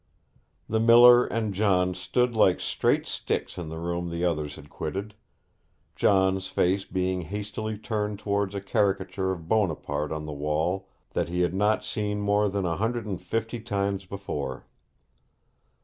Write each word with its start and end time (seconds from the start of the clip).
The 0.67 0.79
miller 0.79 1.27
and 1.27 1.53
John 1.53 1.93
stood 1.93 2.35
like 2.35 2.59
straight 2.59 3.05
sticks 3.05 3.59
in 3.59 3.69
the 3.69 3.77
room 3.77 4.09
the 4.09 4.25
others 4.25 4.55
had 4.55 4.67
quitted, 4.67 5.13
John's 5.95 6.47
face 6.47 6.85
being 6.85 7.21
hastily 7.21 7.77
turned 7.77 8.17
towards 8.17 8.55
a 8.55 8.61
caricature 8.61 9.31
of 9.31 9.47
Buonaparte 9.47 10.11
on 10.11 10.25
the 10.25 10.33
wall 10.33 10.87
that 11.13 11.29
he 11.29 11.41
had 11.41 11.53
not 11.53 11.85
seen 11.85 12.19
more 12.19 12.49
than 12.49 12.65
a 12.65 12.77
hundred 12.77 13.05
and 13.05 13.21
fifty 13.21 13.59
times 13.59 14.05
before. 14.05 14.65